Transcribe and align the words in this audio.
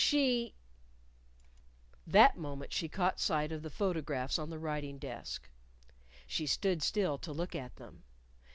She 0.03 0.55
That 2.07 2.35
moment 2.35 2.73
she 2.73 2.89
caught 2.89 3.19
sight 3.19 3.51
of 3.51 3.61
the 3.61 3.69
photographs 3.69 4.39
on 4.39 4.49
the 4.49 4.57
writing 4.57 4.97
desk. 4.97 5.47
She 6.25 6.47
stood 6.47 6.81
still 6.81 7.19
to 7.19 7.31
look 7.31 7.53
at 7.53 7.75
them. 7.75 8.01